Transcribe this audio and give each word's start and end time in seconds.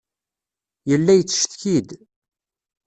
Yella 0.89 1.13
yettcetki-d. 1.15 1.89